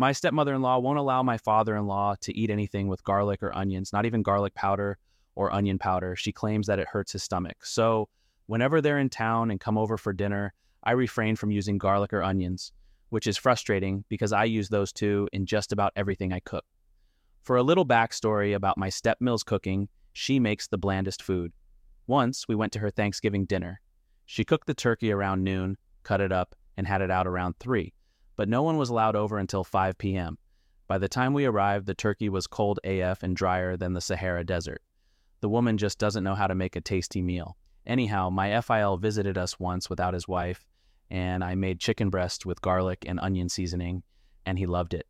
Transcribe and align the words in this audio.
My 0.00 0.12
stepmother 0.12 0.54
in 0.54 0.62
law 0.62 0.78
won't 0.78 1.00
allow 1.00 1.24
my 1.24 1.38
father 1.38 1.76
in 1.76 1.88
law 1.88 2.14
to 2.20 2.32
eat 2.38 2.50
anything 2.50 2.86
with 2.86 3.02
garlic 3.02 3.42
or 3.42 3.52
onions, 3.52 3.92
not 3.92 4.06
even 4.06 4.22
garlic 4.22 4.54
powder 4.54 4.96
or 5.34 5.52
onion 5.52 5.76
powder. 5.76 6.14
She 6.14 6.30
claims 6.30 6.68
that 6.68 6.78
it 6.78 6.86
hurts 6.86 7.10
his 7.10 7.24
stomach. 7.24 7.66
So, 7.66 8.08
whenever 8.46 8.80
they're 8.80 9.00
in 9.00 9.08
town 9.08 9.50
and 9.50 9.58
come 9.58 9.76
over 9.76 9.98
for 9.98 10.12
dinner, 10.12 10.54
I 10.84 10.92
refrain 10.92 11.34
from 11.34 11.50
using 11.50 11.78
garlic 11.78 12.12
or 12.12 12.22
onions, 12.22 12.70
which 13.08 13.26
is 13.26 13.36
frustrating 13.36 14.04
because 14.08 14.32
I 14.32 14.44
use 14.44 14.68
those 14.68 14.92
two 14.92 15.28
in 15.32 15.46
just 15.46 15.72
about 15.72 15.94
everything 15.96 16.32
I 16.32 16.38
cook. 16.38 16.64
For 17.42 17.56
a 17.56 17.64
little 17.64 17.84
backstory 17.84 18.54
about 18.54 18.78
my 18.78 18.90
stepMIL's 18.90 19.42
cooking, 19.42 19.88
she 20.12 20.38
makes 20.38 20.68
the 20.68 20.78
blandest 20.78 21.24
food. 21.24 21.52
Once 22.06 22.46
we 22.46 22.54
went 22.54 22.72
to 22.74 22.78
her 22.78 22.90
Thanksgiving 22.92 23.46
dinner. 23.46 23.80
She 24.26 24.44
cooked 24.44 24.68
the 24.68 24.74
turkey 24.74 25.10
around 25.10 25.42
noon, 25.42 25.76
cut 26.04 26.20
it 26.20 26.30
up, 26.30 26.54
and 26.76 26.86
had 26.86 27.02
it 27.02 27.10
out 27.10 27.26
around 27.26 27.56
3, 27.58 27.92
but 28.38 28.48
no 28.48 28.62
one 28.62 28.76
was 28.76 28.88
allowed 28.88 29.16
over 29.16 29.36
until 29.36 29.64
5 29.64 29.98
p.m. 29.98 30.38
By 30.86 30.96
the 30.98 31.08
time 31.08 31.34
we 31.34 31.44
arrived, 31.44 31.86
the 31.86 31.94
turkey 31.94 32.28
was 32.28 32.46
cold 32.46 32.78
AF 32.84 33.24
and 33.24 33.34
drier 33.34 33.76
than 33.76 33.94
the 33.94 34.00
Sahara 34.00 34.44
Desert. 34.44 34.80
The 35.40 35.48
woman 35.48 35.76
just 35.76 35.98
doesn't 35.98 36.22
know 36.22 36.36
how 36.36 36.46
to 36.46 36.54
make 36.54 36.76
a 36.76 36.80
tasty 36.80 37.20
meal. 37.20 37.56
Anyhow, 37.84 38.30
my 38.30 38.60
FIL 38.60 38.96
visited 38.96 39.36
us 39.36 39.58
once 39.58 39.90
without 39.90 40.14
his 40.14 40.28
wife, 40.28 40.68
and 41.10 41.42
I 41.42 41.56
made 41.56 41.80
chicken 41.80 42.10
breast 42.10 42.46
with 42.46 42.62
garlic 42.62 43.04
and 43.08 43.18
onion 43.18 43.48
seasoning, 43.48 44.04
and 44.46 44.56
he 44.56 44.66
loved 44.66 44.94
it. 44.94 45.08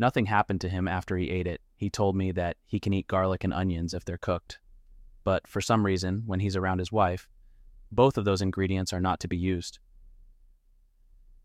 Nothing 0.00 0.26
happened 0.26 0.60
to 0.62 0.68
him 0.68 0.88
after 0.88 1.16
he 1.16 1.30
ate 1.30 1.46
it. 1.46 1.60
He 1.76 1.90
told 1.90 2.16
me 2.16 2.32
that 2.32 2.56
he 2.66 2.80
can 2.80 2.92
eat 2.92 3.06
garlic 3.06 3.44
and 3.44 3.54
onions 3.54 3.94
if 3.94 4.04
they're 4.04 4.18
cooked. 4.18 4.58
But 5.22 5.46
for 5.46 5.60
some 5.60 5.86
reason, 5.86 6.24
when 6.26 6.40
he's 6.40 6.56
around 6.56 6.80
his 6.80 6.90
wife, 6.90 7.28
both 7.92 8.18
of 8.18 8.24
those 8.24 8.42
ingredients 8.42 8.92
are 8.92 9.00
not 9.00 9.20
to 9.20 9.28
be 9.28 9.36
used. 9.36 9.78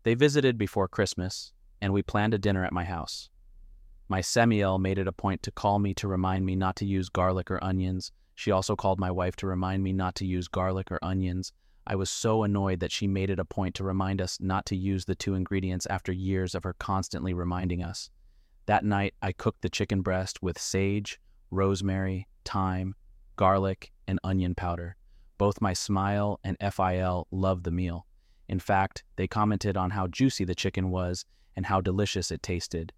They 0.02 0.14
visited 0.14 0.56
before 0.56 0.88
Christmas, 0.88 1.52
and 1.80 1.92
we 1.92 2.02
planned 2.02 2.34
a 2.34 2.38
dinner 2.38 2.64
at 2.64 2.72
my 2.72 2.84
house. 2.84 3.28
My 4.08 4.20
SMIL 4.20 4.80
made 4.80 4.98
it 4.98 5.06
a 5.06 5.12
point 5.12 5.42
to 5.44 5.50
call 5.50 5.78
me 5.78 5.94
to 5.94 6.08
remind 6.08 6.44
me 6.44 6.56
not 6.56 6.74
to 6.76 6.86
use 6.86 7.08
garlic 7.08 7.50
or 7.50 7.62
onions. 7.62 8.10
She 8.34 8.50
also 8.50 8.74
called 8.74 8.98
my 8.98 9.10
wife 9.10 9.36
to 9.36 9.46
remind 9.46 9.84
me 9.84 9.92
not 9.92 10.14
to 10.16 10.26
use 10.26 10.48
garlic 10.48 10.90
or 10.90 10.98
onions. 11.02 11.52
I 11.86 11.96
was 11.96 12.10
so 12.10 12.42
annoyed 12.42 12.80
that 12.80 12.92
she 12.92 13.06
made 13.06 13.30
it 13.30 13.38
a 13.38 13.44
point 13.44 13.74
to 13.76 13.84
remind 13.84 14.20
us 14.20 14.38
not 14.40 14.66
to 14.66 14.76
use 14.76 15.04
the 15.04 15.14
two 15.14 15.34
ingredients 15.34 15.86
after 15.86 16.12
years 16.12 16.54
of 16.54 16.64
her 16.64 16.72
constantly 16.74 17.34
reminding 17.34 17.82
us. 17.82 18.10
That 18.66 18.84
night, 18.84 19.14
I 19.20 19.32
cooked 19.32 19.62
the 19.62 19.68
chicken 19.68 20.00
breast 20.00 20.42
with 20.42 20.58
sage, 20.58 21.20
rosemary, 21.50 22.26
thyme, 22.44 22.94
garlic, 23.36 23.92
and 24.06 24.18
onion 24.24 24.54
powder. 24.54 24.96
Both 25.38 25.60
my 25.60 25.72
SMIL 25.72 26.38
and 26.42 26.56
FIL 26.72 27.26
loved 27.30 27.64
the 27.64 27.70
meal. 27.70 28.06
In 28.50 28.58
fact, 28.58 29.04
they 29.14 29.28
commented 29.28 29.76
on 29.76 29.90
how 29.90 30.08
juicy 30.08 30.44
the 30.44 30.56
chicken 30.56 30.90
was 30.90 31.24
and 31.54 31.66
how 31.66 31.80
delicious 31.80 32.32
it 32.32 32.42
tasted. 32.42 32.92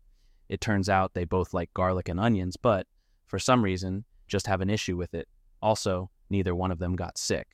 It 0.49 0.63
turns 0.63 0.89
out 0.89 1.13
they 1.13 1.27
both 1.27 1.53
like 1.53 1.75
garlic 1.75 2.09
and 2.09 2.19
onions, 2.19 2.57
but, 2.57 2.87
for 3.27 3.39
some 3.39 3.63
reason, 3.63 4.07
just 4.27 4.47
have 4.47 4.63
an 4.63 4.71
issue 4.71 4.97
with 4.97 5.13
it. 5.13 5.29
Also, 5.61 6.11
neither 6.31 6.55
one 6.55 6.71
of 6.71 6.79
them 6.79 6.97
got 6.97 7.19
sick. 7.19 7.49